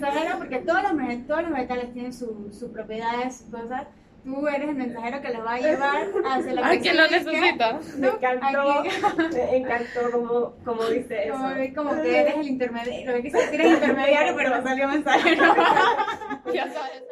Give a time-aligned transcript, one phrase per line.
[0.00, 3.86] mensajero porque todos los, me- todos los vegetales tienen su- sus propiedades, cosas.
[4.24, 7.78] Tú eres el mensajero que los va a llevar hacia la ¿A quién lo necesita?
[7.96, 8.82] Me encantó,
[9.32, 11.32] me encantó como, como dice eso.
[11.34, 11.50] Como,
[11.90, 13.30] como que eres el intermediario, que
[14.36, 15.44] pero me salió mensajero.
[16.52, 17.02] Ya sabes.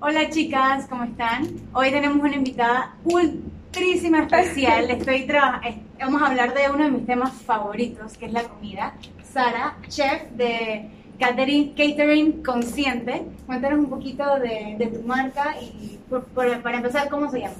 [0.00, 1.46] Hola chicas, ¿cómo están?
[1.74, 4.90] Hoy tenemos una invitada ultrísima especial.
[4.90, 5.26] Estoy
[5.98, 8.94] Vamos a hablar de uno de mis temas favoritos, que es la comida.
[9.22, 13.22] Sara, chef de catering, catering Consciente.
[13.46, 17.54] Cuéntanos un poquito de, de tu marca y por- por- para empezar, ¿cómo se llama?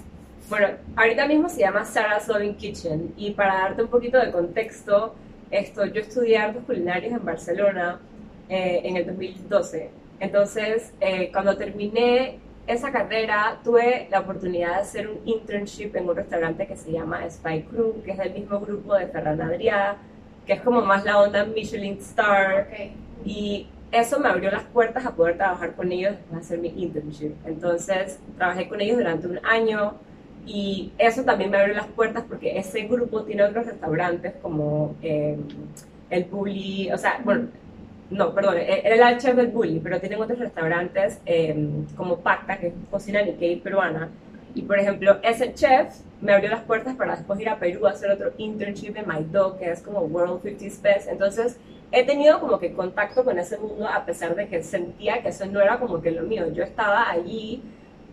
[0.49, 5.15] Bueno, ahorita mismo se llama Sarah's Loving Kitchen y para darte un poquito de contexto,
[5.51, 8.01] esto, yo estudié artes culinarias en Barcelona
[8.49, 9.91] eh, en el 2012.
[10.21, 16.15] Entonces, eh, cuando terminé esa carrera, tuve la oportunidad de hacer un internship en un
[16.15, 19.97] restaurante que se llama Spy Crew, que es del mismo grupo de Ferran Adrià,
[20.47, 22.69] que es como más la onda Michelin Star.
[23.25, 26.69] Y eso me abrió las puertas a poder trabajar con ellos después de hacer mi
[26.83, 27.33] internship.
[27.45, 29.95] Entonces, trabajé con ellos durante un año
[30.47, 35.37] y eso también me abrió las puertas porque ese grupo tiene otros restaurantes como eh,
[36.09, 37.49] el Bully, o sea, bueno,
[38.11, 41.55] no, perdón, e- era el chef del Bully, pero tienen otros restaurantes eh,
[41.97, 44.09] como Pacta, que es cocina Nikkei peruana.
[44.55, 47.91] Y por ejemplo, ese chef me abrió las puertas para después ir a Perú a
[47.91, 51.09] hacer otro internship en My Dog, que es como World 50 Best.
[51.09, 51.57] Entonces,
[51.93, 55.47] he tenido como que contacto con ese mundo a pesar de que sentía que eso
[55.47, 56.53] no era como que lo mío.
[56.53, 57.63] Yo estaba allí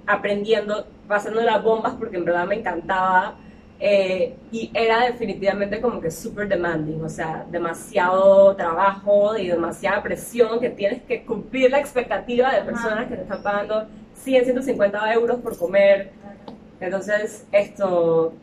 [0.05, 3.35] aprendiendo, pasando las bombas porque en verdad me encantaba
[3.79, 10.59] eh, y era definitivamente como que súper demanding, o sea, demasiado trabajo y demasiada presión
[10.59, 15.39] que tienes que cumplir la expectativa de personas que te están pagando 100, 150 euros
[15.41, 16.11] por comer.
[16.79, 18.33] Entonces, esto,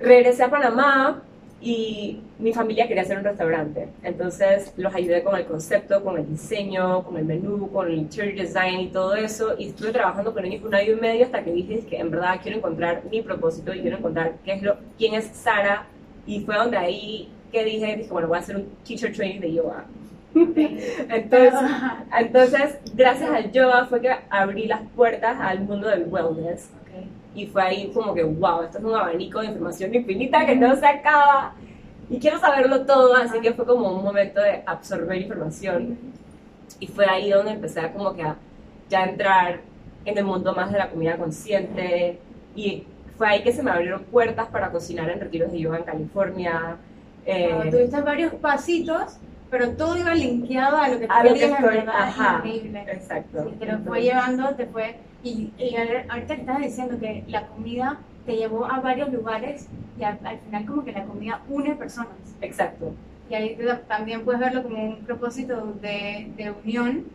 [0.00, 1.22] regresé a Panamá
[1.60, 3.88] y mi familia quería hacer un restaurante.
[4.02, 8.36] Entonces los ayudé con el concepto, con el diseño, con el menú, con el interior
[8.36, 9.54] design y todo eso.
[9.58, 12.38] Y estuve trabajando con ellos un año y medio hasta que dije que en verdad
[12.42, 15.86] quiero encontrar mi propósito y quiero encontrar qué es lo, quién es Sara.
[16.26, 19.54] Y fue donde ahí que dije, dije, bueno, voy a hacer un teacher training de
[19.54, 19.84] yoga.
[20.34, 21.54] Entonces,
[22.18, 26.70] entonces, gracias al yoga fue que abrí las puertas al mundo del wellness.
[27.34, 30.74] Y fue ahí como que, wow, esto es un abanico de información infinita que no
[30.76, 31.54] se acaba.
[32.10, 35.98] Y quiero saberlo todo, así que fue como un momento de absorber información.
[36.80, 38.36] Y fue ahí donde empecé a como que a
[38.88, 39.60] ya entrar
[40.04, 42.18] en el mundo más de la comida consciente.
[42.56, 42.84] Y
[43.16, 46.76] fue ahí que se me abrieron puertas para cocinar en retiros de yoga en California.
[47.26, 49.18] Eh, tuviste varios pasitos,
[49.50, 52.84] pero todo iba linkeado a lo que tú a lo que estoy, verdad, ajá, increíble.
[52.88, 53.44] exacto.
[53.44, 54.96] Sí, te lo fue llevando, te fue.
[55.22, 60.04] Y, y ahorita que estás diciendo que la comida te llevó a varios lugares y
[60.04, 62.38] al, al final, como que la comida une personas.
[62.40, 62.96] Exacto,
[63.28, 63.58] Y ahí
[63.88, 67.12] también puedes verlo como un propósito de, de unión,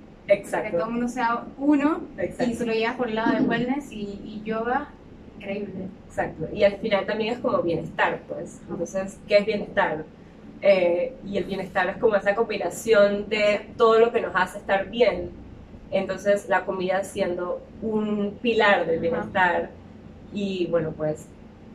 [0.62, 2.56] que todo exacto, el mundo sea uno y exacto.
[2.56, 4.96] se lo llevas por el lado de wellness y, y yoga,
[5.38, 5.92] increíble.
[6.08, 8.62] Exacto, y al final también es como bienestar, pues.
[8.70, 10.06] Entonces, ¿qué es bienestar?
[10.62, 14.90] Eh, y el bienestar es como esa combinación de todo lo que nos hace estar
[14.90, 15.43] bien.
[15.94, 19.70] Entonces, la comida siendo un pilar del bienestar.
[20.34, 21.28] Y bueno, pues,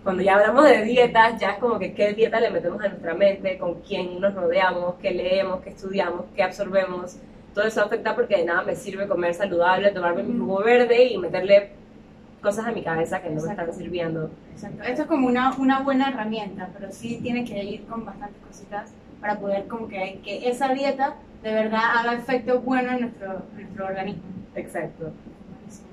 [0.03, 3.15] cuando ya hablamos de dietas, ya es como que qué dieta le metemos a nuestra
[3.15, 7.17] mente, con quién nos rodeamos, qué leemos, qué estudiamos, qué absorbemos.
[7.55, 11.19] Todo eso afecta porque de nada me sirve comer saludable, tomarme mi jugo verde y
[11.19, 11.71] meterle
[12.43, 14.31] cosas a mi cabeza que no me están sirviendo.
[14.53, 14.83] Exacto.
[14.83, 18.91] Esto es como una, una buena herramienta, pero sí tiene que ir con bastantes cositas
[19.21, 23.87] para poder como que, que esa dieta de verdad haga efecto bueno en nuestro, nuestro
[23.87, 24.23] organismo.
[24.55, 25.13] Exacto,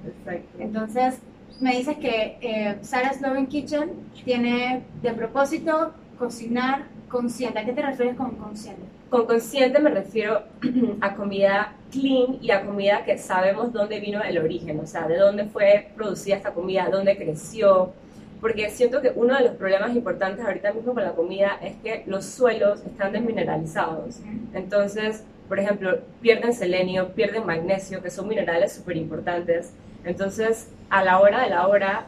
[0.06, 0.58] exacto.
[0.60, 1.20] Entonces,
[1.60, 3.92] me dices que eh, Sarah's Loving Kitchen
[4.24, 7.60] tiene de propósito cocinar consciente.
[7.60, 8.82] ¿A qué te refieres con consciente?
[9.10, 10.44] Con consciente me refiero
[11.02, 15.18] a comida clean y a comida que sabemos dónde vino el origen, o sea, de
[15.18, 17.94] dónde fue producida esta comida, dónde creció.
[18.42, 22.04] Porque siento que uno de los problemas importantes ahorita mismo con la comida es que
[22.06, 24.20] los suelos están desmineralizados.
[24.54, 29.72] Entonces, por ejemplo, pierden selenio, pierden magnesio, que son minerales súper importantes.
[30.04, 32.08] Entonces, a la hora de la hora,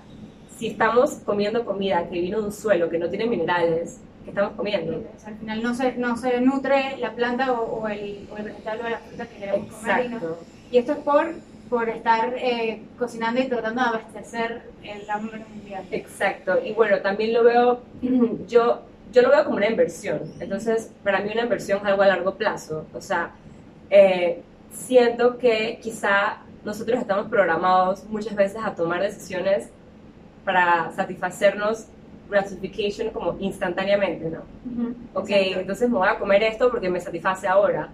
[0.57, 4.53] si estamos comiendo comida que vino de un suelo que no tiene minerales, ¿qué estamos
[4.53, 5.03] comiendo?
[5.17, 8.43] Sea, al final no se, no se nutre la planta o, o el, o el
[8.43, 10.05] vegetal o la fruta que queremos comer.
[10.05, 10.37] Y, no- Exacto.
[10.71, 11.27] y esto es por,
[11.69, 15.83] por estar eh, cocinando y tratando de abastecer el hambre mundial.
[15.91, 17.81] Exacto, y bueno, también lo veo,
[18.47, 18.81] yo,
[19.11, 22.35] yo lo veo como una inversión, entonces para mí una inversión es algo a largo
[22.35, 23.31] plazo, o sea,
[23.89, 24.41] eh,
[24.71, 29.69] siento que quizá nosotros estamos programados muchas veces a tomar decisiones
[30.43, 31.87] para satisfacernos
[32.29, 34.39] gratification como instantáneamente, ¿no?
[34.69, 34.95] Ujú.
[35.13, 35.59] Ok, Exacto.
[35.61, 37.89] entonces me voy a comer esto porque me satisface ahora.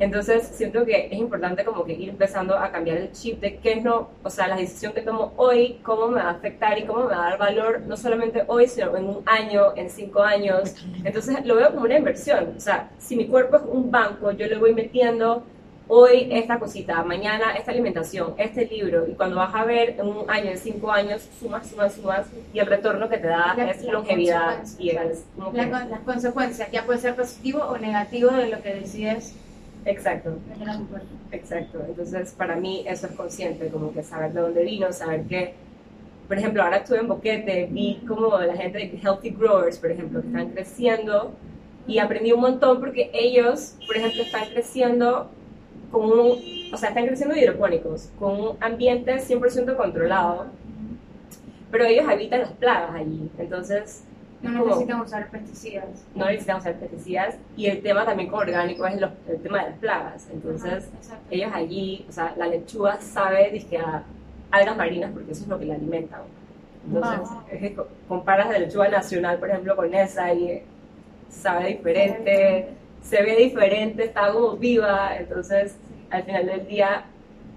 [0.00, 3.74] Entonces siento que es importante como que ir empezando a cambiar el chip de qué
[3.74, 6.84] es no, o sea, la decisión que tomo hoy, cómo me va a afectar y
[6.86, 10.22] cómo me va a dar valor, no solamente hoy, sino en un año, en cinco
[10.22, 10.74] años.
[11.04, 12.54] Entonces lo veo como una inversión.
[12.56, 15.44] O sea, si mi cuerpo es un banco, yo le voy metiendo
[15.92, 20.30] hoy esta cosita, mañana esta alimentación, este libro, y cuando vas a ver en un
[20.30, 23.82] año, en cinco años, sumas, sumas, sumas, y el retorno que te da La- es
[23.82, 28.30] la longevidad y es como La que- las consecuencias, ya puede ser positivo o negativo
[28.30, 29.34] de lo que decides
[29.84, 30.38] Exacto.
[31.32, 35.54] Exacto, entonces para mí eso es consciente, como que saber de dónde vino, saber que,
[36.28, 40.20] por ejemplo, ahora estuve en Boquete, vi como la gente de Healthy Growers, por ejemplo,
[40.20, 41.32] que están creciendo
[41.86, 45.30] y aprendí un montón porque ellos, por ejemplo, están creciendo
[45.90, 46.38] con un,
[46.72, 50.46] o sea, están creciendo hidropónicos, con un ambiente 100% controlado,
[51.70, 54.04] pero ellos habitan las plagas allí, entonces
[54.42, 55.84] No es necesitan usar pesticidas.
[56.14, 59.70] no necesitan usar pesticidas y el tema también con orgánico es los- el tema de
[59.70, 64.02] las plagas, entonces Ajá, ellos allí, o sea, la lechuga sabe dizque, a
[64.50, 66.20] algas marinas porque eso es lo que la alimentan.
[66.86, 67.42] Entonces, Wow.
[67.50, 70.62] es que co- comparas la lechuga nacional, por ejemplo, con esa y
[71.28, 72.68] sabe diferente,
[73.02, 75.16] se ve diferente, está como viva.
[75.18, 75.76] Entonces,
[76.10, 77.04] al final del día,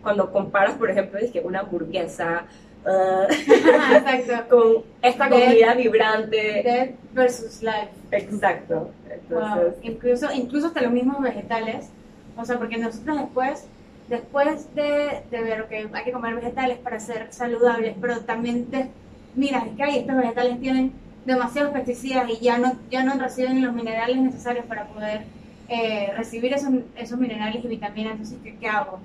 [0.01, 2.43] cuando comparas, por ejemplo, dizque, una hamburguesa
[2.85, 3.27] ah,
[4.13, 4.49] Exacto.
[4.49, 7.89] con esta comida vibrante, Dead versus life.
[8.11, 8.91] exacto.
[9.29, 9.39] Wow.
[9.39, 11.89] Entonces, Incluso, incluso hasta los mismos vegetales.
[12.35, 13.67] O sea, porque nosotros después,
[14.09, 18.89] después de, de ver, ok, hay que comer vegetales para ser saludables, pero también te
[19.35, 20.93] miras es que hay estos vegetales tienen
[21.25, 25.21] demasiados pesticidas y ya no, ya no reciben los minerales necesarios para poder
[25.69, 28.13] eh, recibir esos, esos minerales y vitaminas.
[28.13, 28.99] Entonces, ¿qué, qué hago?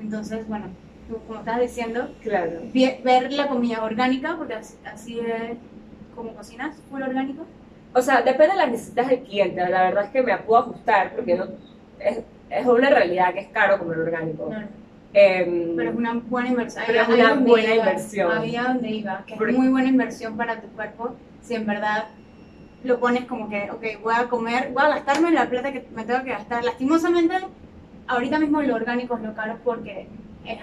[0.00, 0.66] Entonces, bueno,
[1.26, 2.52] como estás diciendo, claro.
[2.72, 5.56] ver la comida orgánica, porque así, así es
[6.14, 7.44] como cocinas, full orgánico.
[7.92, 9.68] O sea, depende de las necesidades del cliente.
[9.68, 11.44] La verdad es que me puedo ajustar porque no,
[12.00, 12.20] es,
[12.50, 14.48] es una realidad que es caro comer orgánico.
[14.48, 14.66] Claro.
[15.12, 16.84] Em, Pero es una buena inversión.
[16.86, 18.32] Pero es una buena iba, inversión.
[18.36, 21.66] Ahí a donde iba, que Porque- es muy buena inversión para tu cuerpo si en
[21.66, 22.06] verdad
[22.82, 26.04] lo pones como que, ok, voy a comer, voy a gastarme la plata que me
[26.04, 26.64] tengo que gastar.
[26.64, 27.34] Lastimosamente,
[28.08, 30.08] ahorita mismo lo orgánico es lo caro porque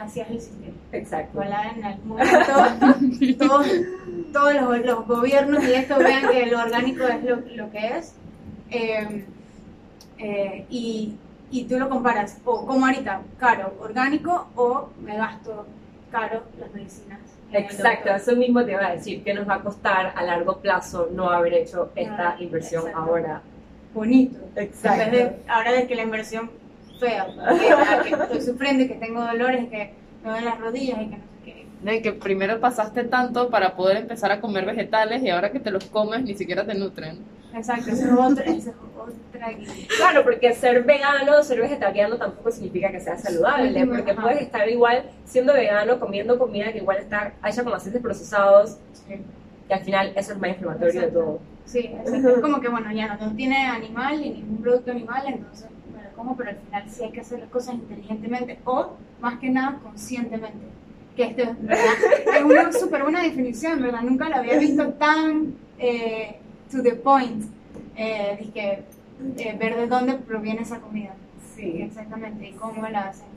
[0.02, 0.74] así es el sistema.
[0.92, 1.40] exacto.
[1.40, 2.38] Ojalá en algún momento
[3.40, 3.68] todos,
[4.34, 8.14] todos los, los gobiernos y esto vean que lo orgánico es lo, lo que es.
[8.70, 9.26] Eh,
[10.20, 11.16] eh, y,
[11.50, 15.66] y tú lo comparas, o como ahorita, caro, orgánico, o me gasto
[16.12, 17.20] caro las medicinas.
[17.54, 21.10] Exacto, eso mismo te iba a decir, que nos va a costar a largo plazo
[21.14, 23.10] no haber hecho esta Ah, inversión exacto.
[23.10, 23.42] ahora.
[23.94, 24.40] Bonito.
[24.56, 25.36] Exacto.
[25.50, 26.50] Ahora de que la inversión
[27.08, 29.94] que, ah, que estoy sufriendo y que tengo dolores, que
[30.24, 31.66] me duelen las rodillas y que no sé qué.
[31.82, 35.60] No, y que primero pasaste tanto para poder empezar a comer vegetales y ahora que
[35.60, 37.20] te los comes ni siquiera te nutren.
[37.54, 39.48] Exacto, eso es otra, eso es otra.
[39.98, 44.22] Claro, porque ser vegano, ser vegetariano tampoco significa que sea saludable, porque ajá.
[44.22, 48.78] puedes estar igual siendo vegano, comiendo comida que igual está hecha con aceites procesados,
[49.68, 51.40] que al final eso es más inflamatorio de todo.
[51.66, 52.30] Sí, exacto.
[52.30, 55.68] es como que bueno, ya no, no tiene animal ni ningún producto animal, entonces
[56.14, 58.92] como, pero al final sí hay que hacer las cosas inteligentemente o
[59.22, 60.66] más que nada conscientemente.
[61.16, 64.02] Que esto es, una súper buena definición, ¿verdad?
[64.02, 66.38] Nunca la había visto tan eh,
[66.72, 67.46] to the point,
[67.96, 68.84] eh, dizque,
[69.38, 71.14] eh, ver de dónde proviene esa comida.
[71.56, 73.28] Sí, Exactamente, y cómo la hacen.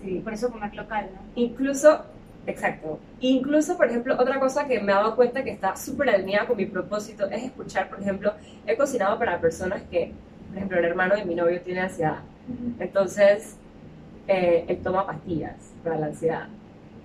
[0.00, 0.20] Sí.
[0.22, 1.20] por eso comer local, ¿no?
[1.36, 2.04] Incluso,
[2.46, 2.98] exacto.
[3.20, 6.56] Incluso, por ejemplo, otra cosa que me he dado cuenta que está súper alineada con
[6.56, 8.32] mi propósito es escuchar, por ejemplo,
[8.66, 10.12] he cocinado para personas que,
[10.52, 12.18] por ejemplo, el hermano de mi novio tiene ansiedad.
[12.78, 13.56] Entonces,
[14.28, 16.46] eh, él toma pastillas para la ansiedad.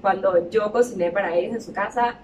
[0.02, 2.16] Cuando yo cociné para ellos en su casa,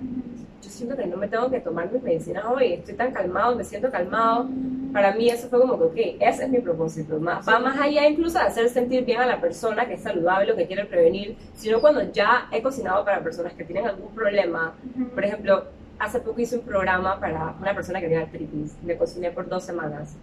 [0.62, 3.64] yo siento que no me tengo que tomar mis medicinas hoy, estoy tan calmado, me
[3.64, 4.48] siento calmado.
[4.92, 7.20] Para mí eso fue como que, ok, ese es mi propósito.
[7.20, 10.52] Más- Va más allá incluso de hacer sentir bien a la persona que es saludable
[10.52, 14.74] o que quiere prevenir, sino cuando ya he cocinado para personas que tienen algún problema.
[15.16, 15.66] Por ejemplo,
[16.00, 19.64] hace poco hice un programa para una persona que tiene artritis, le cociné por dos
[19.64, 20.16] semanas.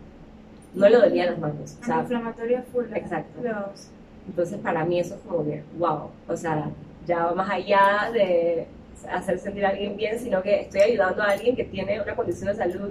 [0.74, 1.76] No le dolían las manos.
[1.80, 2.84] O sea, Antiinflamatorio full.
[2.94, 3.42] Exacto.
[3.42, 3.88] Los,
[4.28, 6.70] entonces para mí eso es como que, wow, o sea,
[7.06, 8.66] ya va más allá de
[9.10, 12.48] hacer sentir a alguien bien, sino que estoy ayudando a alguien que tiene una condición
[12.48, 12.90] de salud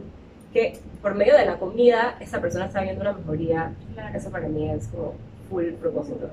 [0.51, 3.71] que por medio de la comida esa persona está viendo una mejoría.
[3.93, 4.17] claro.
[4.17, 5.13] Eso para mí es como
[5.49, 6.29] full propósito.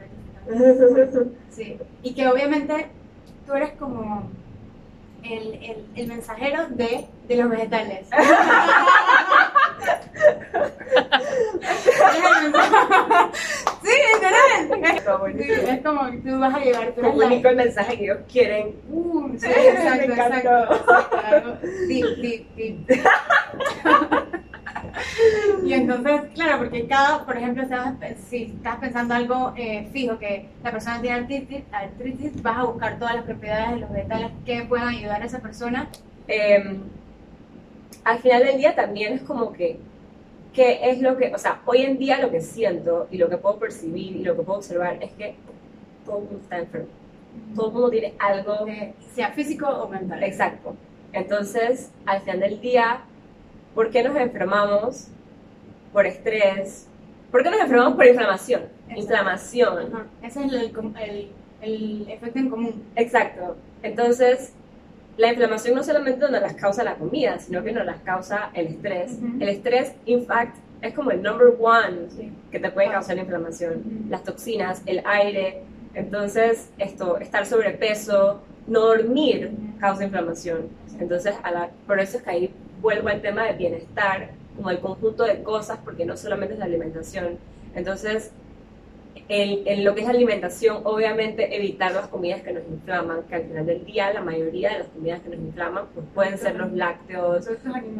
[1.50, 2.86] Sí, y que obviamente
[3.46, 4.28] tú eres como
[5.22, 8.06] el, el, el mensajero de, de los vegetales.
[13.82, 14.96] Sí, literal.
[14.96, 18.74] Es como que tú vas a llevar la- Comunico el mensaje que ellos quieren.
[18.90, 21.58] Uh, sí, exacto, exacto.
[21.88, 22.90] Deep, deep, deep.
[25.64, 27.64] Y entonces, claro, porque cada, por ejemplo,
[28.28, 32.98] si estás pensando algo eh, fijo, que la persona tiene artritis, artritis, vas a buscar
[32.98, 35.88] todas las propiedades de los vegetales que puedan ayudar a esa persona.
[36.28, 36.78] Eh,
[38.04, 39.78] al final del día también es como que,
[40.56, 43.36] ¿qué es lo que, o sea, hoy en día lo que siento y lo que
[43.36, 45.36] puedo percibir y lo que puedo observar es que
[46.04, 46.88] todo el mundo está enfermo.
[47.54, 50.22] Todo el mundo tiene algo de- sea físico o mental.
[50.24, 50.74] Exacto.
[51.12, 53.02] Entonces, al final del día,
[53.74, 55.08] ¿por qué nos enfermamos?
[55.92, 56.88] Por estrés.
[57.30, 58.62] ¿Por qué nos enfermamos por inflamación?
[58.88, 59.00] Exacto.
[59.02, 59.78] Inflamación.
[59.94, 60.06] Ajá.
[60.22, 61.30] Ese es el,
[61.62, 62.82] el efecto en común.
[62.96, 63.56] Exacto.
[63.82, 64.52] Entonces,
[65.16, 68.66] la inflamación no solamente nos las causa la comida, sino que nos las causa el
[68.66, 69.12] estrés.
[69.40, 72.32] El estrés, in fact, es como el number one Sí.
[72.50, 73.82] que te puede causar la inflamación.
[74.10, 75.62] Las toxinas, el aire.
[75.94, 80.68] Entonces, esto, estar sobrepeso, no dormir causa inflamación.
[81.00, 84.80] Entonces, a la- por eso es que ahí vuelvo al tema del bienestar, como el
[84.80, 87.38] conjunto de cosas, porque no solamente es la alimentación.
[87.74, 88.32] Entonces,
[89.28, 93.42] en, en lo que es alimentación, obviamente evitar las comidas que nos inflaman, que al
[93.44, 96.72] final del día la mayoría de las comidas que nos inflaman pues, pueden ser los
[96.72, 97.48] lácteos,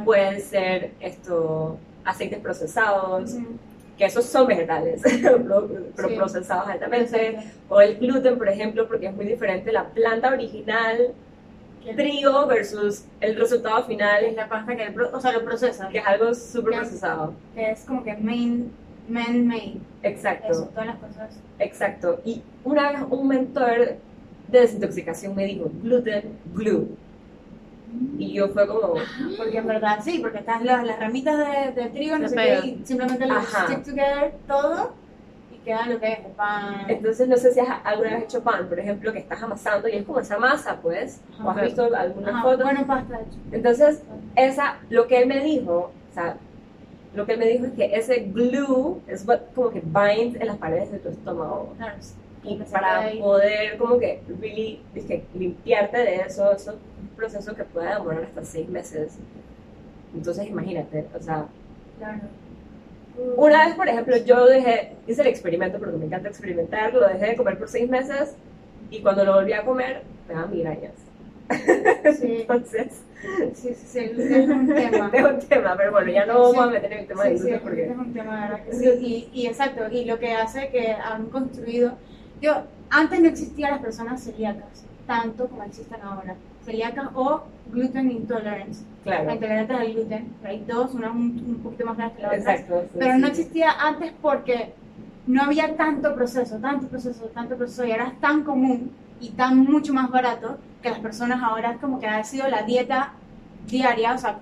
[0.05, 3.35] pueden ser esto, aceites procesados,
[3.99, 5.69] que esos son vegetales, pero
[6.09, 6.15] Sí.
[6.17, 11.09] procesados altamente, o el gluten, por ejemplo, porque es muy diferente la planta original,
[11.97, 15.45] trigo versus el resultado que es final, la pasta que, el pro- o sea, lo
[15.45, 15.89] procesa.
[15.89, 17.33] que es algo súper procesado.
[17.55, 18.73] que es como que main,
[19.09, 19.81] man-made.
[20.03, 20.53] Exacto.
[20.53, 21.39] Eso, todas las cosas.
[21.59, 22.21] Exacto.
[22.25, 23.97] Y una vez un mentor
[24.49, 26.89] de desintoxicación me dijo, gluten, glue.
[28.19, 28.95] Y yo fue como,
[29.37, 32.67] Porque en verdad sí, porque están las, las ramitas de, de trigo, no sé qué,
[32.67, 33.67] y simplemente Ajá.
[33.67, 34.93] stick together todo
[35.53, 36.85] y queda lo que es el pan.
[36.89, 39.93] entonces no sé si has alguna vez hecho pan, por ejemplo, que estás amasando y
[39.93, 41.65] es como esa masa, pues, o has Ajá.
[41.65, 42.65] visto alguna Ajá, foto.
[42.65, 43.39] Bueno, pasta, hecho.
[43.53, 44.03] Entonces,
[44.35, 46.37] esa, lo que él me dijo, o sea,
[47.17, 50.47] lo que él me dijo es que ese glue es what, como que binds en
[50.47, 51.75] las paredes de tu estómago.
[52.01, 52.15] Sí.
[52.45, 57.55] Y Que para poder como que really, dizque, limpiarte de eso, eso es un proceso
[57.57, 59.17] que puede demorar hasta seis meses.
[60.15, 61.47] Entonces imagínate, o sea,
[61.99, 62.21] Claro.
[63.37, 67.27] una vez por ejemplo yo dejé, hice el experimento porque me encanta experimentar, lo dejé
[67.31, 68.37] de comer por seis meses
[68.91, 70.93] y cuando lo volví a comer me daban migrañas.
[72.21, 73.03] Sí, Entonces,
[73.55, 75.11] sí, sí, sí, es un tema.
[75.13, 76.57] es un tema, pero bueno, ya no Sí.
[76.57, 77.85] vamos a meter en el tema Sí, de sí, gluten el porque...
[77.87, 78.65] es un tema, ¿verdad?
[78.65, 79.29] que sí.
[79.33, 81.93] Y, y exacto, y lo que hace que han construido.
[82.41, 82.53] Yo,
[82.91, 86.35] antes no existían las personas celíacas, tanto como existen ahora.
[86.65, 88.85] Celíacas o gluten intolerance.
[89.05, 92.39] Claro, Intolerantes al gluten, hay dos, una un, un poquito más grande que la otra.
[92.39, 92.83] exacto.
[92.93, 93.33] sí, Pero no sí.
[93.33, 94.73] existía antes porque
[95.27, 99.59] no había tanto proceso, tanto proceso, tanto proceso, y ahora es tan común y tan
[99.59, 103.13] mucho más barato que las personas ahora como que ha sido la dieta
[103.67, 104.39] diaria, o sea,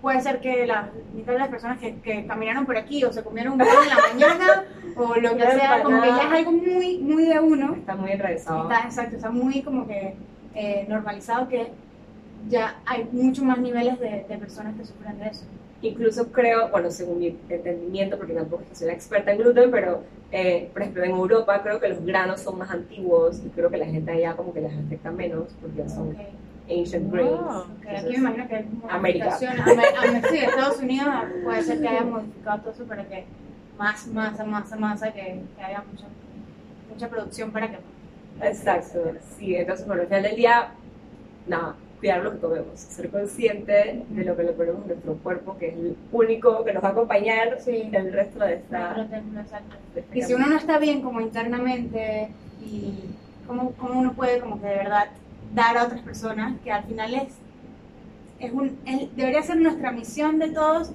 [0.00, 3.22] puede ser que la mitad de las personas que, que caminaron por aquí o se
[3.22, 4.64] comieron un huevo en la mañana
[4.96, 8.12] o lo que sea, como que ya es algo muy, muy de uno, Está muy
[8.12, 8.70] enraizado.
[8.70, 10.14] está, exacto, está muy como que
[10.54, 11.72] eh, normalizado que
[12.48, 15.44] ya hay mucho más niveles de, de personas que sufren de eso.
[15.82, 19.70] Incluso creo, bueno, según mi entendimiento, porque tampoco es que soy una experta en gluten,
[19.70, 20.02] pero
[20.32, 23.76] eh, por ejemplo en Europa creo que los granos son más antiguos y creo que
[23.76, 26.16] la gente allá como que les afecta menos porque son Ok.
[26.70, 27.12] ancient Wow.
[27.12, 27.40] grains.
[27.40, 29.38] Ok, Entonces, aquí me imagino que como América.
[29.38, 31.08] Amer- sí, Estados Unidos
[31.44, 33.24] puede ser que haya modificado todo eso para que
[33.78, 36.06] más masa, masa, masa, que, que haya mucha,
[36.90, 37.78] mucha producción para que...
[38.42, 40.68] Exacto, sí, entonces bueno, al final del día,
[41.46, 41.74] nada,
[42.06, 45.68] cuidar lo que comemos, ser consciente de lo que le ponemos a nuestro cuerpo, que
[45.68, 47.88] es el único que nos va a acompañar Sí.
[47.92, 48.94] el resto de esta...
[48.94, 52.28] de este Y si uno no está bien como internamente
[52.64, 52.94] y
[53.46, 55.08] cómo, cómo uno puede como que de verdad
[55.52, 57.34] dar a otras personas, que al final es,
[58.38, 60.92] es un, es- debería ser nuestra misión de todos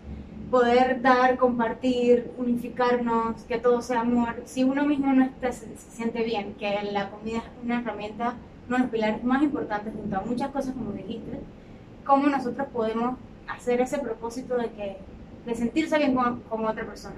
[0.50, 4.36] poder dar, compartir, unificarnos, que todo sea amor.
[4.46, 8.36] Si uno mismo no está, se, se siente bien, que la comida es una herramienta,
[8.72, 11.40] uno de los pilares más importantes junto a muchas cosas como dijiste,
[12.06, 13.18] cómo nosotros podemos
[13.50, 14.98] hacer ese propósito de que
[15.46, 17.16] de sentirse bien con, con otra persona.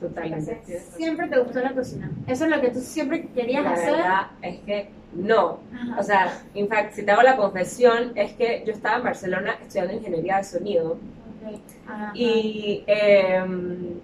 [0.00, 0.80] Totalmente.
[0.96, 2.10] Siempre te gustó la cocina.
[2.26, 3.92] Eso es lo que tú siempre querías La hacer.
[3.92, 5.58] verdad es que no.
[5.72, 6.00] Ajá.
[6.00, 9.54] O sea, en fact, si te hago la confesión, es que yo estaba en Barcelona
[9.62, 11.60] estudiando ingeniería de sonido Ok.
[11.88, 12.10] Ajá.
[12.14, 14.00] y em,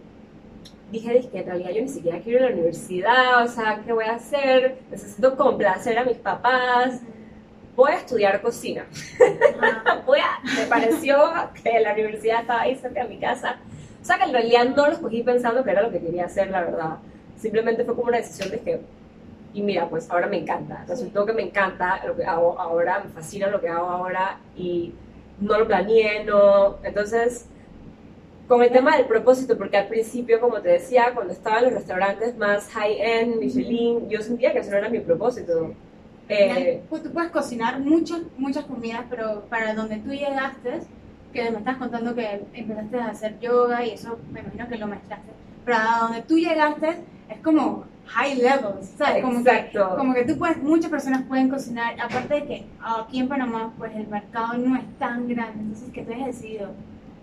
[0.90, 3.92] dije, dije, en realidad yo ni siquiera quiero ir a la universidad, o sea, ¿qué
[3.92, 4.76] voy a hacer?
[4.90, 7.00] Necesito complacer a mis papás,
[7.76, 8.86] voy a estudiar cocina.
[10.06, 11.16] Voy a- me pareció
[11.62, 13.56] que la universidad estaba ahí cerca de mi casa.
[14.00, 16.50] O sea, que en realidad no lo escogí pensando que era lo que quería hacer,
[16.50, 16.96] la verdad,
[17.36, 18.80] simplemente fue como una decisión de que,
[19.54, 23.10] y mira, pues ahora me encanta, resultó que me encanta lo que hago ahora, me
[23.10, 24.92] fascina lo que hago ahora y
[25.40, 27.46] no lo planeé, no, entonces
[28.46, 31.74] con el tema del propósito, porque al principio, como te decía, cuando estaba en los
[31.74, 35.72] restaurantes más high-end, Michelin, yo sentía que eso no era mi propósito.
[36.28, 40.80] Eh, pues tú puedes cocinar muchas, muchas comidas, pero para donde tú llegaste,
[41.32, 44.86] que me estás contando que empezaste a hacer yoga y eso me imagino que lo
[44.86, 45.30] mezclaste,
[45.64, 49.22] pero a donde tú llegaste es como high levels, ¿sabes?
[49.22, 49.90] Como Exacto.
[49.90, 53.72] Que, como que tú puedes, muchas personas pueden cocinar, aparte de que aquí en Panamá
[53.76, 56.70] pues el mercado no es tan grande, entonces que tú has decidido,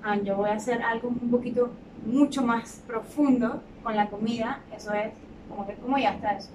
[0.04, 1.70] ah, yo voy a hacer algo un poquito
[2.06, 5.14] mucho más profundo con la comida, eso es
[5.50, 6.50] como que, ¿cómo ya está eso?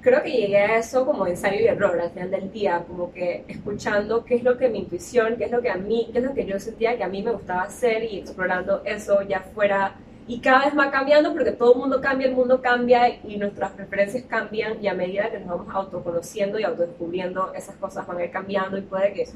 [0.00, 3.44] creo que llegué a eso como ensayo y error al final del día, como que
[3.48, 6.24] escuchando qué es lo que mi intuición, qué es lo que a mí, qué es
[6.24, 9.96] lo que yo sentía que a mí me gustaba hacer y explorando eso ya fuera.
[10.26, 13.72] Y cada vez va cambiando porque todo el mundo cambia, el mundo cambia y nuestras
[13.72, 18.24] preferencias cambian y a medida que nos vamos autoconociendo y autodescubriendo, esas cosas van a
[18.24, 19.26] ir cambiando y puede que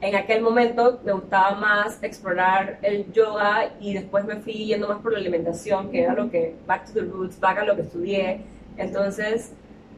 [0.00, 4.98] en aquel momento me gustaba más explorar el yoga y después me fui yendo más
[5.00, 7.82] por la alimentación, que era lo que, back to the roots, back a lo que
[7.82, 8.40] estudié.
[8.76, 9.52] Entonces,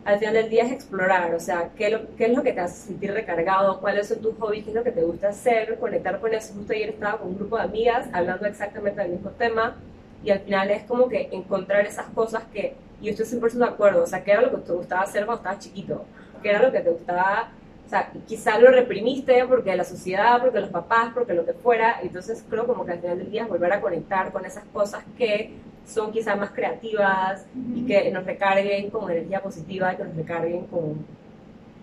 [0.05, 2.87] al final del día es explorar, o sea, ¿qué, qué es lo que te hace
[2.87, 6.33] sentir recargado, cuáles son tus hobbies, qué es lo que te gusta hacer, conectar con
[6.33, 6.55] eso.
[6.55, 9.75] Justo ayer estaba con un grupo de amigas hablando exactamente del mismo tema
[10.23, 13.65] y al final es como que encontrar esas cosas que, y yo estoy 100% de
[13.65, 16.05] acuerdo, o sea, qué era lo que te gustaba hacer cuando estabas chiquito,
[16.43, 17.51] qué era lo que te gustaba,
[17.87, 22.01] o sea, quizás lo reprimiste porque la sociedad, porque los papás, porque lo que fuera,
[22.03, 25.05] entonces creo como que al final del día es volver a conectar con esas cosas
[25.17, 25.55] que
[25.87, 30.67] son quizás más creativas y que nos recarguen con energía positiva y que nos recarguen
[30.67, 31.07] con...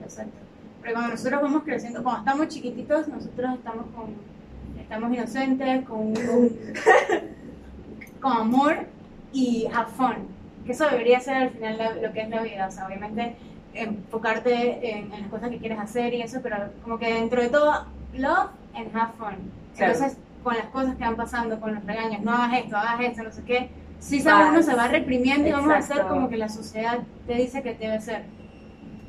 [0.02, 0.34] Exacto.
[0.82, 4.14] Pero cuando nosotros vamos creciendo, cuando estamos chiquititos, nosotros estamos con,
[4.78, 6.14] estamos inocentes, con,
[8.20, 8.76] con, amor
[9.32, 10.28] y have fun.
[10.66, 12.68] Que eso debería ser al final lo que es la vida.
[12.68, 13.38] O sea, obviamente
[13.74, 17.86] enfocarte en, las cosas que quieres hacer y eso, pero como que dentro de todo,
[18.14, 19.36] love and have fun.
[19.78, 23.24] Entonces, con las cosas que van pasando, con los regaños, no hagas esto, hagas esto,
[23.24, 26.50] no sé qué, si uno se va reprimiendo y vamos a hacer como que la
[26.50, 28.26] sociedad te dice que debe ser.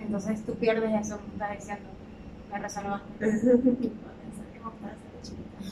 [0.00, 1.88] Entonces tú pierdes eso, estás diciendo.
[2.52, 3.00] Me resonó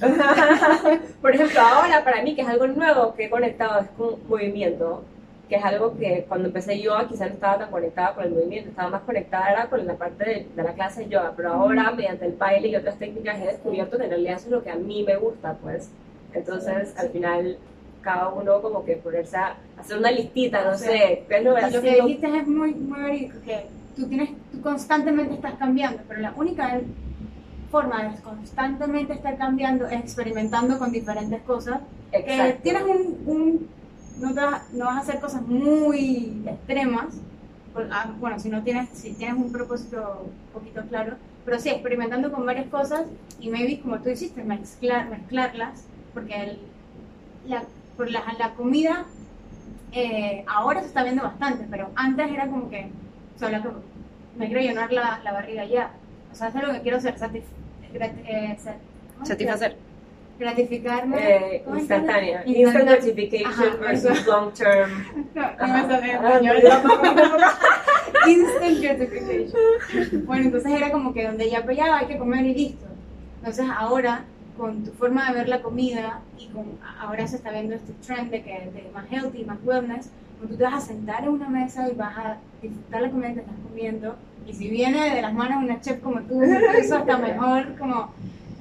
[1.20, 5.04] Por ejemplo, ahora para mí, que es algo nuevo que he conectado, es con movimiento,
[5.52, 8.70] que es algo que cuando empecé yoga quizás no estaba tan conectada con el movimiento,
[8.70, 12.24] estaba más conectada con la parte de, de, la clase de yoga, pero ahora mediante
[12.24, 14.76] el baile y otras técnicas he descubierto que en realidad eso es lo que a
[14.76, 15.90] mí me gusta, pues.
[16.32, 17.58] Entonces, al final
[18.00, 21.82] cada uno como que ponerse a hacer una listita, no sé, qué es lo, lo
[21.82, 26.32] que dijiste es muy, muy verídico, que tú, tienes, tú constantemente estás cambiando, pero la
[26.34, 26.80] única
[27.70, 31.80] forma de constantemente estar cambiando es experimentando con diferentes cosas.
[32.10, 33.68] Que tienes un, un
[34.18, 37.14] no, no, vas a hacer cosas muy extremas,
[37.90, 42.30] ah, bueno, si no tienes, si tienes un propósito un poquito claro, pero sí, experimentando
[42.30, 43.02] con varias cosas
[43.40, 46.58] y maybe, como tú hiciste, mezclar, mezclarlas, porque el,
[47.46, 47.64] la,
[47.96, 49.06] por la, la comida
[49.92, 52.90] eh, ahora se está viendo bastante, pero antes era como que,
[53.38, 53.68] solo que
[54.38, 55.90] me quiero llenar la, la barriga ya.
[56.32, 57.14] O sea, es algo que quiero hacer,
[57.92, 58.56] eh,
[59.22, 59.76] satisfacer.
[60.38, 61.16] Gratificarme.
[61.18, 62.42] Eh, instantánea.
[62.46, 64.90] Instant gratification versus long term.
[65.34, 66.38] No, no
[68.26, 70.26] Instant gratification.
[70.26, 72.86] Bueno, entonces era como que donde ya, pues ya hay que comer y listo.
[73.38, 74.24] Entonces ahora
[74.56, 78.30] con tu forma de ver la comida y con, ahora se está viendo este trend
[78.30, 81.48] de que de más healthy, más wellness, cuando tú te vas a sentar en una
[81.48, 84.16] mesa y vas a disfrutar la comida que estás comiendo
[84.46, 88.12] y si viene de las manos de una chef como tú, eso está mejor, como,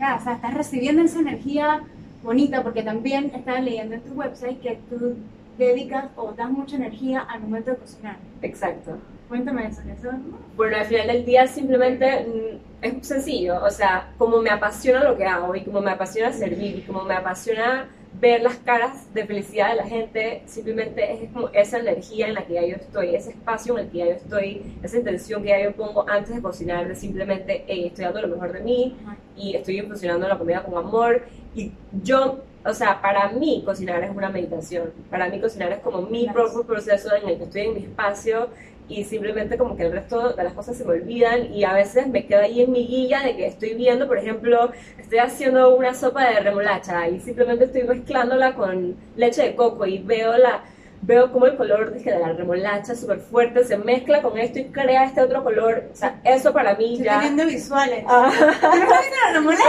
[0.01, 1.81] sea, estás recibiendo esa energía
[2.23, 5.15] bonita porque también estás leyendo en tu website que tú
[5.57, 8.17] dedicas o das mucha energía al momento de cocinar.
[8.41, 8.97] Exacto.
[9.27, 10.09] Cuéntame eso, eso.
[10.57, 15.15] Bueno, al final del día simplemente mm, es sencillo, o sea, como me apasiona lo
[15.15, 17.87] que hago y como me apasiona servir y como me apasiona
[18.21, 22.45] ver las caras de felicidad de la gente, simplemente es como esa energía en la
[22.45, 25.49] que ya yo estoy, ese espacio en el que ya yo estoy, esa intención que
[25.49, 28.95] ya yo pongo antes de cocinar, de simplemente, hey, estoy dando lo mejor de mí
[29.35, 31.23] y estoy funcionando la comida con amor
[31.55, 31.71] y
[32.03, 34.93] yo o sea, para mí cocinar es una meditación.
[35.09, 38.49] Para mí cocinar es como mi propio proceso en el que estoy en mi espacio
[38.87, 42.07] y simplemente como que el resto de las cosas se me olvidan y a veces
[42.07, 45.93] me quedo ahí en mi guía de que estoy viendo, por ejemplo, estoy haciendo una
[45.93, 50.63] sopa de remolacha y simplemente estoy mezclándola con leche de coco y veo la
[51.01, 54.65] veo como el color dije, de la remolacha súper fuerte se mezcla con esto y
[54.65, 55.89] crea este otro color.
[55.91, 57.19] O sea, eso para mí Estoy ya...
[57.19, 58.05] teniendo visuales.
[58.07, 58.31] Ah.
[58.31, 59.65] ¿Tú no estás viendo la remolacha?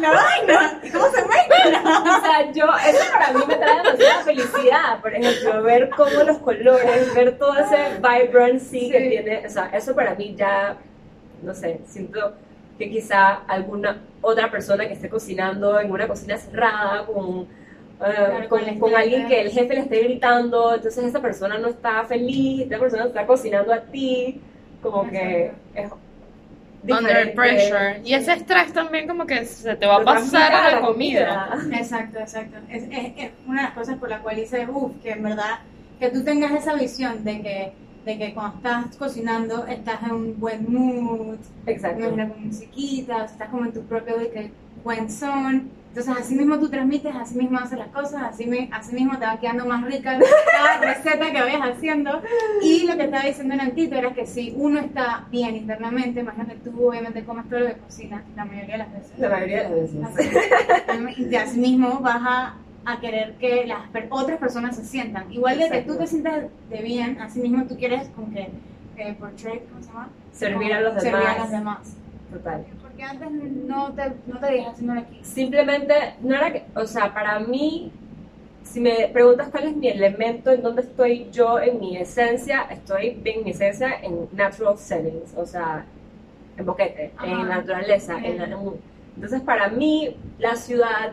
[0.00, 0.80] La vaina.
[0.82, 1.82] ¿Y cómo se mezcla?
[2.02, 3.71] O sea, yo, eso para mí me trae
[5.00, 9.94] por ejemplo, ver cómo los colores, ver todo ese vibrancy que tiene, o sea, eso
[9.94, 10.76] para mí ya,
[11.42, 12.34] no sé, siento
[12.78, 17.46] que quizá alguna otra persona que esté cocinando en una cocina cerrada con,
[18.04, 22.04] eh, con con, alguien que el jefe le esté gritando, entonces esa persona no está
[22.04, 24.40] feliz, esta persona está cocinando a ti,
[24.82, 25.90] como que es
[26.88, 28.00] Under pressure.
[28.04, 31.56] Y ese estrés también como que se te va a pasar a la comida.
[31.72, 32.58] Exacto, exacto.
[32.68, 35.60] Es, es, es una de las cosas por la cual hice, uff, que en verdad,
[36.00, 37.72] que tú tengas esa visión de que,
[38.04, 42.10] de que cuando estás cocinando estás en un buen mood, Exacto.
[42.10, 44.50] con musiquita, estás como en tu propio de que
[44.82, 45.70] buen son.
[45.94, 49.26] Entonces, así mismo tú transmites, así mismo haces las cosas, así, me, así mismo te
[49.26, 50.18] va quedando más rica
[50.50, 52.22] cada receta que vayas haciendo.
[52.62, 56.88] Y lo que estaba diciendo Nantito era que si uno está bien internamente, imagínate tú
[56.88, 59.18] obviamente comes todo lo que cocinas la mayoría de las veces.
[59.18, 60.30] La mayoría de las veces.
[60.96, 62.54] Así, y así mismo vas a,
[62.86, 65.30] a querer que las per- otras personas se sientan.
[65.30, 68.48] Igual de que tú te sientas de bien, así mismo tú quieres como que
[68.96, 70.08] eh, portray, ¿cómo se llama?
[70.32, 71.38] Servir a los Servir a demás.
[71.38, 71.78] los demás.
[72.32, 72.64] Total.
[72.92, 75.20] Porque antes no te, no te dejas haciéndolo aquí.
[75.22, 77.90] Simplemente, no era que, o sea, para mí,
[78.64, 83.10] si me preguntas cuál es mi elemento, en dónde estoy yo en mi esencia, estoy
[83.22, 85.84] bien en mi esencia en natural settings, o sea,
[86.56, 87.26] en boquete, Ajá.
[87.26, 88.18] en naturaleza.
[88.22, 91.12] En la- en- entonces, para mí, la ciudad,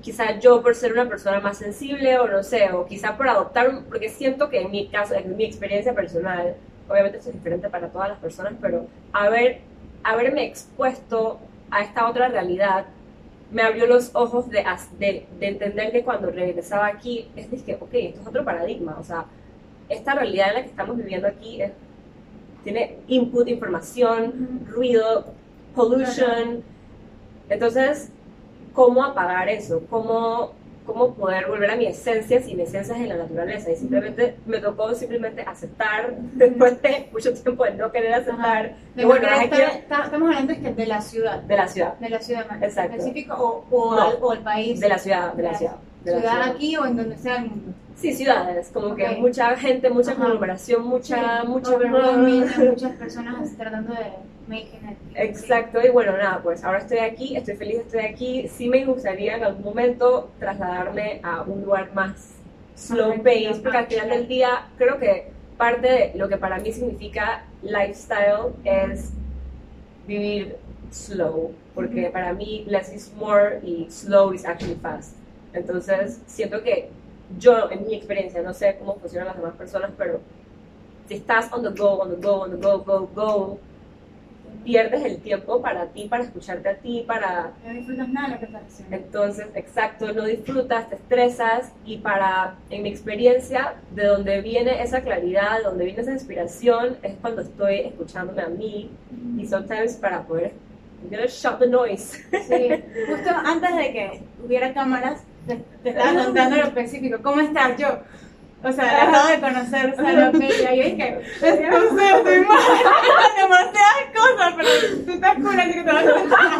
[0.00, 3.82] quizá yo por ser una persona más sensible, o no sé, o quizá por adoptar,
[3.88, 6.54] porque siento que en mi caso, en mi experiencia personal,
[6.88, 9.60] obviamente esto es diferente para todas las personas, pero haber,
[10.02, 12.86] haberme expuesto a esta otra realidad
[13.50, 14.64] me abrió los ojos de,
[14.98, 19.04] de, de entender que cuando regresaba aquí, es que, ok, esto es otro paradigma, o
[19.04, 19.26] sea,
[19.88, 21.72] esta realidad en la que estamos viviendo aquí es-
[22.64, 25.26] tiene input, información, ruido,
[25.74, 26.62] pollution,
[27.48, 28.10] entonces,
[28.72, 29.82] ¿cómo apagar eso?
[29.90, 30.52] ¿Cómo,
[30.88, 33.70] ¿Cómo poder volver a mi esencia si mi esencia es en la naturaleza?
[33.70, 39.04] Y simplemente me tocó simplemente aceptar, después de mucho tiempo de no querer aceptar, que
[39.04, 41.42] bueno, está- estamos hablando es que de la ciudad.
[41.42, 43.34] de la ciudad, De la ciudad específico
[43.70, 44.02] o, o, No.
[44.02, 44.80] al- o el país.
[44.80, 45.76] de la ciudad, de la ciudad.
[46.04, 47.72] de la ciudad aquí o en donde sea el mundo.
[48.00, 50.22] Sí, ciudades, como que mucha gente, mucha Ajá.
[50.22, 51.76] conglomeración, mucha, Sí, mucha...
[51.76, 54.12] muchas personas tratando de
[54.46, 54.98] making it.
[55.14, 58.48] Exacto, y bueno, nada, pues ahora estoy aquí, estoy feliz, estoy aquí.
[58.48, 62.34] Sí me gustaría en algún momento trasladarme a un lugar más
[62.76, 66.58] slow Más pace, porque al final del día creo que parte de lo que para
[66.58, 69.10] mí significa lifestyle es
[70.06, 70.56] vivir
[70.92, 75.16] slow, porque para mí less is more y slow is actually fast.
[75.52, 76.90] Entonces, siento que
[77.38, 80.20] yo, en mi experiencia, no sé cómo funcionan las demás personas, pero
[81.08, 83.58] si estás on the go, on the go, on the go, go, go,
[84.64, 87.52] pierdes el tiempo para ti, para escucharte a ti, para...
[87.64, 88.96] No disfrutas nada de lo que estás haciendo.
[88.96, 95.00] Entonces, exacto, no disfrutas, te estresas y para, en mi experiencia, de donde viene esa
[95.00, 98.90] claridad, de donde viene esa inspiración, es cuando estoy escuchándome a mí
[99.38, 100.52] y sometimes para poder...
[101.00, 102.18] I'm gonna shut the noise.
[102.30, 102.70] Sí,
[103.08, 107.18] justo antes de que hubiera cámaras, te, te estaba contando lo específico.
[107.22, 107.98] ¿Cómo estás yo?
[108.62, 110.74] O sea, la acabo de conocer, Sara Bella.
[110.74, 111.20] Yo dije,
[111.70, 112.58] no sé, estoy mal.
[113.36, 114.68] Demasiadas cosas, pero
[115.04, 116.50] tú estás cool, así que te vas a contar.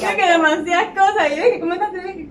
[0.00, 1.30] Yo que demasiadas cosas.
[1.30, 1.90] Y yo dije, ¿cómo estás?
[1.92, 2.28] Y yo dije,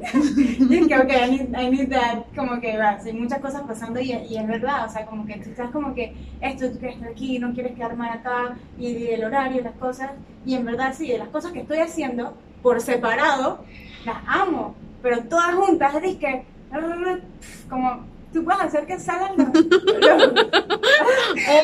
[0.14, 2.24] Y dije, ok, I need, I need that.
[2.36, 4.86] Como que va, hay muchas cosas pasando y, y es verdad.
[4.86, 7.74] O sea, como que tú estás como que esto, tú quieres estar aquí, no quieres
[7.74, 10.10] quedar mal acá, y, el horario y las cosas.
[10.46, 13.64] Y en verdad, sí, de las cosas que estoy haciendo por separado,
[14.04, 14.74] las amo.
[15.02, 16.44] Pero todas juntas, es que,
[17.68, 19.64] como, tú puedes hacer que salgan los, los,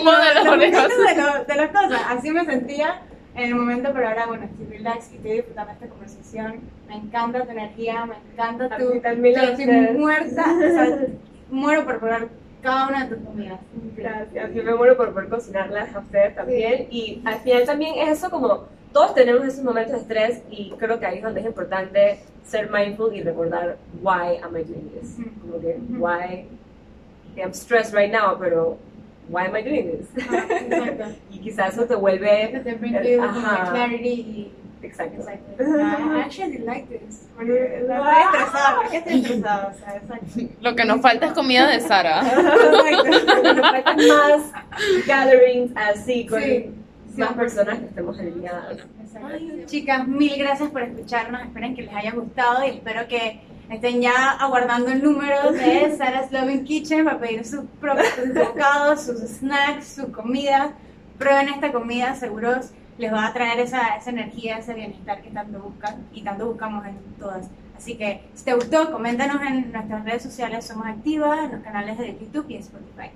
[0.05, 0.44] los orejas.
[0.44, 2.01] momentos de, lo- de las cosas.
[2.09, 3.03] Así me sentía
[3.35, 6.61] en el momento, pero ahora, bueno, estoy relax y estoy disfrutando esta conversación.
[6.88, 9.01] Me encanta tu energía, me encanta tu.
[9.01, 10.99] también, yo estoy muerta, o sea,
[11.51, 12.29] muero por probar
[12.62, 13.61] cada una de tus comidas.
[13.97, 16.87] Gracias, yo me muero por poder cocinarlas a ustedes también.
[16.90, 21.01] Y al final también es eso como todos tenemos esos momentos de estrés y creo
[21.01, 25.16] que ahí es donde es importante ser mindful y recordar why am I doing this.
[25.40, 26.47] Como que why
[27.37, 28.79] I'm stressed right now, pero
[29.28, 30.24] why am I doing this?
[30.26, 31.04] Ajá, exacto.
[31.30, 34.52] y quizás eso te Que vuelve te clarity y.
[34.82, 35.20] exacto.
[35.20, 35.62] Exacto.
[35.64, 37.26] I actually like this.
[37.40, 39.72] Estoy estresada, ¿por qué estoy estresada?
[39.74, 40.26] O sea, exacto.
[40.60, 42.20] Lo que nos falta es comida de Sara.
[42.20, 43.54] Exacto.
[43.54, 44.52] Nos faltan más
[45.06, 46.70] gatherings así con Sí,
[47.16, 47.34] más 100%.
[47.37, 48.76] personas que estemos alineadas.
[49.66, 51.42] Chicas, mil gracias por escucharnos.
[51.42, 56.31] Espero que les haya gustado y espero que estén ya aguardando el número de Sarah's
[56.33, 60.72] Loving Kitchen para pedir sus propios bocados, sus snacks, su comida.
[61.18, 65.59] Prueben esta comida, seguros les va a traer esa, esa energía, ese bienestar que tanto
[65.59, 67.48] buscan y tanto buscamos en todas.
[67.77, 71.98] Así que si te gustó, coméntanos en nuestras redes sociales, somos activas, en los canales
[71.98, 73.11] de YouTube y Spotify.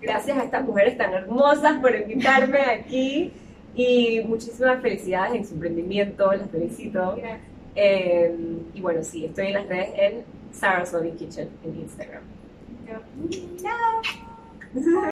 [0.00, 3.32] Gracias a estas mujeres tan hermosas por invitarme aquí
[3.74, 7.16] y muchísimas felicidades en su emprendimiento, las felicito.
[7.16, 7.49] Gracias.
[7.74, 8.36] Eh,
[8.74, 12.22] y bueno, sí, estoy en las redes en Sarah's Loving Kitchen en Instagram.
[13.60, 15.10] Chao.